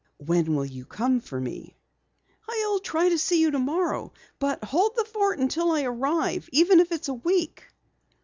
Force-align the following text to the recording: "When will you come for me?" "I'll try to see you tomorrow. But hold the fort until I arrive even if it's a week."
"When 0.17 0.55
will 0.55 0.65
you 0.65 0.83
come 0.85 1.19
for 1.19 1.39
me?" 1.39 1.77
"I'll 2.49 2.79
try 2.79 3.09
to 3.09 3.19
see 3.19 3.39
you 3.39 3.51
tomorrow. 3.51 4.11
But 4.39 4.63
hold 4.63 4.95
the 4.95 5.05
fort 5.05 5.37
until 5.37 5.73
I 5.73 5.83
arrive 5.83 6.49
even 6.51 6.79
if 6.79 6.91
it's 6.91 7.07
a 7.09 7.13
week." 7.13 7.65